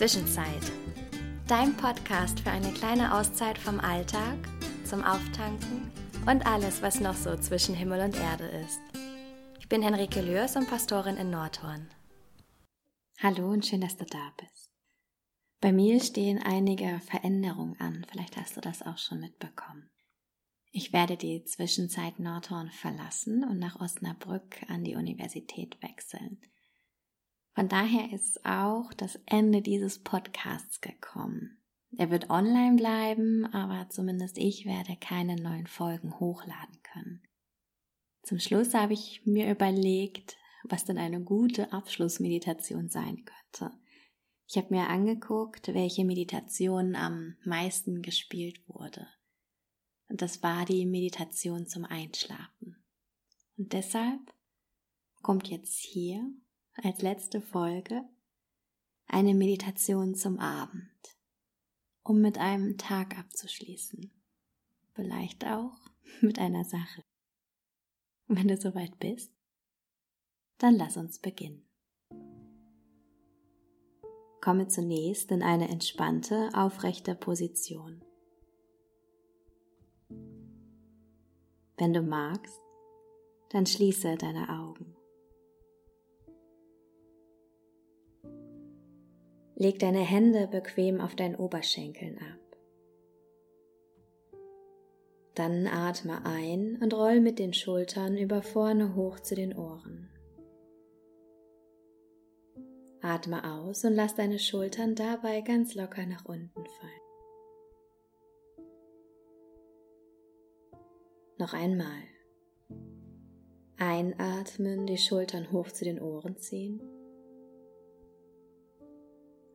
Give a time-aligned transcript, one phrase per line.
[0.00, 0.72] Zwischenzeit.
[1.46, 4.38] Dein Podcast für eine kleine Auszeit vom Alltag,
[4.82, 5.92] zum Auftanken
[6.26, 8.80] und alles, was noch so zwischen Himmel und Erde ist.
[9.58, 11.90] Ich bin Henrike Lürs und Pastorin in Nordhorn.
[13.18, 14.70] Hallo und schön, dass du da bist.
[15.60, 19.90] Bei mir stehen einige Veränderungen an, vielleicht hast du das auch schon mitbekommen.
[20.72, 26.40] Ich werde die Zwischenzeit Nordhorn verlassen und nach Osnabrück an die Universität wechseln.
[27.60, 31.58] Von daher ist auch das Ende dieses Podcasts gekommen.
[31.94, 37.22] Er wird online bleiben, aber zumindest ich werde keine neuen Folgen hochladen können.
[38.22, 43.76] Zum Schluss habe ich mir überlegt, was denn eine gute Abschlussmeditation sein könnte.
[44.48, 49.06] Ich habe mir angeguckt, welche Meditation am meisten gespielt wurde.
[50.08, 52.82] Und das war die Meditation zum Einschlafen.
[53.58, 54.32] Und deshalb
[55.20, 56.26] kommt jetzt hier
[56.74, 58.04] als letzte Folge
[59.06, 60.90] eine Meditation zum Abend,
[62.02, 64.10] um mit einem Tag abzuschließen.
[64.94, 65.76] Vielleicht auch
[66.20, 67.02] mit einer Sache.
[68.26, 69.32] Wenn du soweit bist,
[70.58, 71.66] dann lass uns beginnen.
[74.40, 78.02] Komme zunächst in eine entspannte, aufrechte Position.
[81.76, 82.60] Wenn du magst,
[83.50, 84.96] dann schließe deine Augen.
[89.60, 92.56] Leg deine Hände bequem auf deinen Oberschenkeln ab.
[95.34, 100.08] Dann atme ein und roll mit den Schultern über vorne hoch zu den Ohren.
[103.02, 107.02] Atme aus und lass deine Schultern dabei ganz locker nach unten fallen.
[111.36, 112.02] Noch einmal.
[113.76, 116.80] Einatmen, die Schultern hoch zu den Ohren ziehen.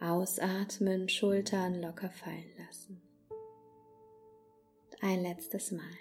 [0.00, 3.02] Ausatmen, Schultern locker fallen lassen.
[5.02, 5.98] Ein letztes Mal.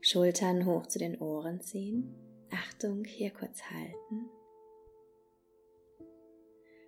[0.00, 2.14] Schultern hoch zu den Ohren ziehen.
[2.50, 4.30] Achtung, hier kurz halten.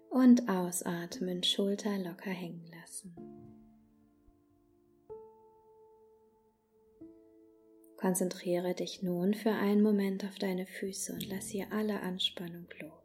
[0.09, 3.15] Und ausatmen, Schulter locker hängen lassen.
[7.99, 13.00] Konzentriere dich nun für einen Moment auf deine Füße und lass hier alle Anspannung los.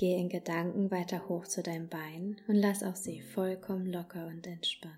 [0.00, 4.46] Geh in Gedanken weiter hoch zu deinem Bein und lass auch sie vollkommen locker und
[4.46, 4.94] entspannt.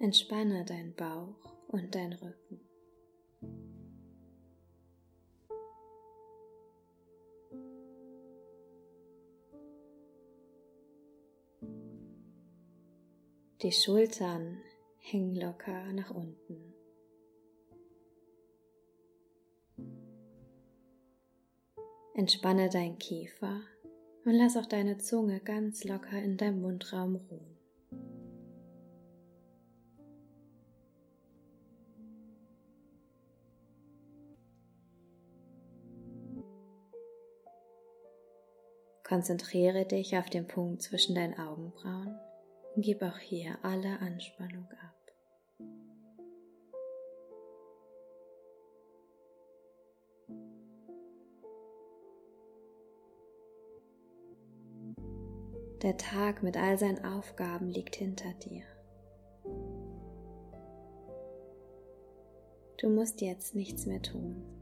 [0.00, 2.58] Entspanne deinen Bauch und deinen Rücken.
[13.62, 14.58] Die Schultern
[14.98, 16.74] hängen locker nach unten.
[22.14, 23.62] Entspanne dein Kiefer
[24.26, 27.56] und lass auch deine Zunge ganz locker in deinem Mundraum ruhen.
[39.02, 42.18] Konzentriere dich auf den Punkt zwischen deinen Augenbrauen
[42.78, 44.96] Gib auch hier alle Anspannung ab.
[55.80, 58.64] Der Tag mit all seinen Aufgaben liegt hinter dir.
[62.76, 64.55] Du musst jetzt nichts mehr tun.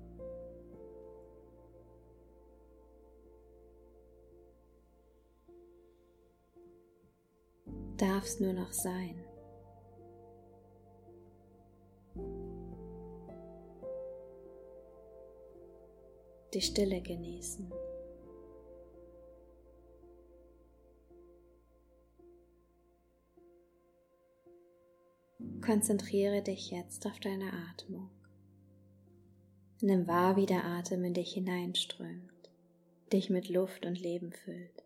[7.96, 9.24] Darfst nur noch sein.
[16.54, 17.72] Die Stille genießen.
[25.60, 28.10] Konzentriere dich jetzt auf deine Atmung.
[29.80, 32.50] Nimm wahr, wie der Atem in dich hineinströmt,
[33.12, 34.84] dich mit Luft und Leben füllt.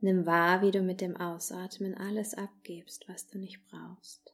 [0.00, 4.32] Nimm wahr, wie du mit dem Ausatmen alles abgibst, was du nicht brauchst.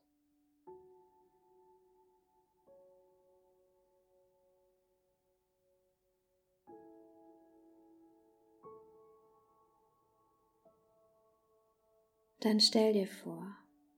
[12.40, 13.56] Dann stell dir vor,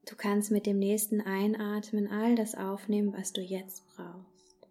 [0.08, 4.68] du kannst mit dem nächsten Einatmen all das aufnehmen, was du jetzt brauchst.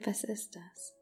[0.00, 1.01] Was ist das?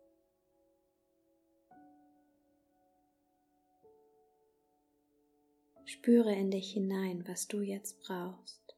[5.92, 8.76] Spüre in dich hinein, was du jetzt brauchst.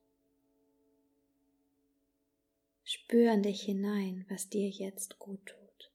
[2.85, 5.93] Spüre in dich hinein, was dir jetzt gut tut.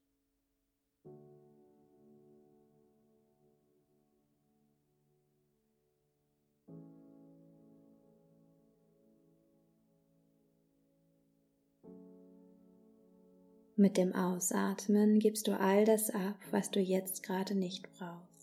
[13.75, 18.36] Mit dem Ausatmen gibst du all das ab, was du jetzt gerade nicht brauchst.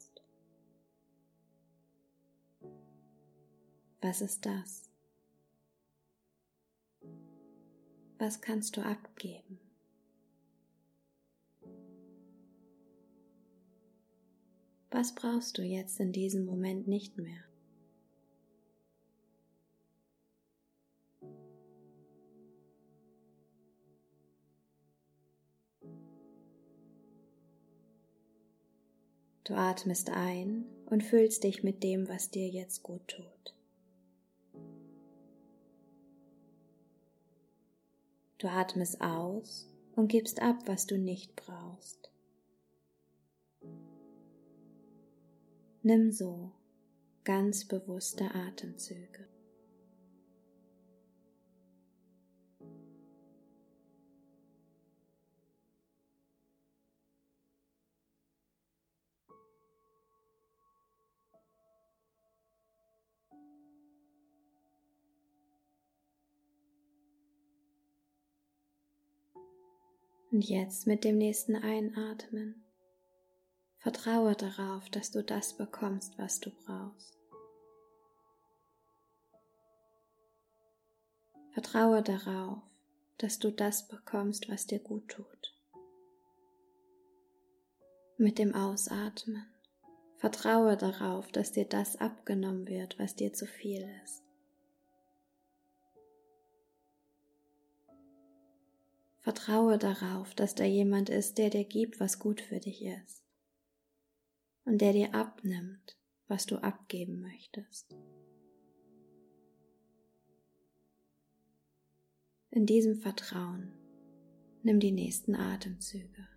[4.05, 4.83] Was ist das?
[8.19, 9.59] Was kannst du abgeben?
[14.91, 17.45] Was brauchst du jetzt in diesem Moment nicht mehr?
[29.45, 33.55] Du atmest ein und füllst dich mit dem, was dir jetzt gut tut.
[38.45, 42.13] Du atmest aus und gibst ab, was du nicht brauchst.
[45.81, 46.53] Nimm so
[47.25, 49.27] ganz bewusste Atemzüge.
[70.35, 72.65] Und jetzt mit dem nächsten Einatmen
[73.79, 77.17] vertraue darauf, dass du das bekommst, was du brauchst.
[81.53, 82.59] Vertraue darauf,
[83.17, 85.55] dass du das bekommst, was dir gut tut.
[88.17, 89.47] Mit dem Ausatmen
[90.17, 94.24] vertraue darauf, dass dir das abgenommen wird, was dir zu viel ist.
[99.25, 103.25] Vertraue darauf, dass da jemand ist, der dir gibt, was gut für dich ist
[104.67, 105.97] und der dir abnimmt,
[106.29, 107.97] was du abgeben möchtest.
[112.51, 113.73] In diesem Vertrauen
[114.63, 116.29] nimm die nächsten Atemzüge.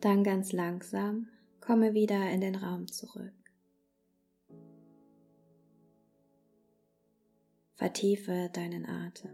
[0.00, 1.28] Dann ganz langsam
[1.60, 3.32] komme wieder in den Raum zurück.
[7.74, 9.30] Vertiefe deinen Atem.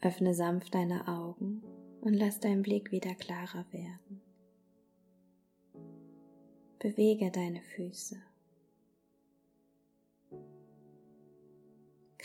[0.00, 1.62] Öffne sanft deine Augen
[2.00, 4.20] und lass dein Blick wieder klarer werden.
[6.78, 8.16] Bewege deine Füße.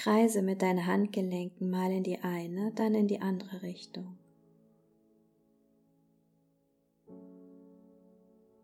[0.01, 4.17] Kreise mit deinen Handgelenken mal in die eine, dann in die andere Richtung.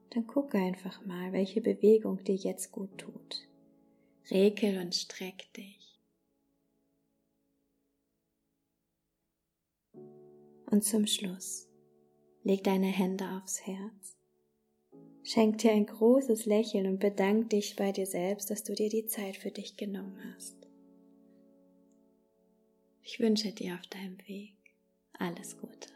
[0.09, 3.47] Dann gucke einfach mal, welche Bewegung dir jetzt gut tut.
[4.31, 6.01] Rekel und streck dich.
[10.71, 11.69] Und zum Schluss
[12.41, 14.17] leg deine Hände aufs Herz.
[15.21, 19.05] Schenk dir ein großes Lächeln und bedank dich bei dir selbst, dass du dir die
[19.05, 20.66] Zeit für dich genommen hast.
[23.09, 24.53] Ich wünsche dir auf deinem Weg
[25.17, 25.87] alles Gute.